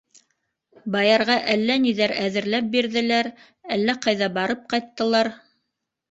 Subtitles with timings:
[0.93, 3.29] Баярға әллә ниҙәр әҙерләп бирҙеләр,
[3.75, 5.31] әллә ҡайҙа барып ҡайттылар.